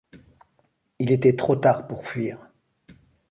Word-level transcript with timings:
Il 0.97 1.11
était 1.11 1.35
trop 1.35 1.55
tard 1.55 1.85
pour 1.85 2.07
fuir. 2.07 2.39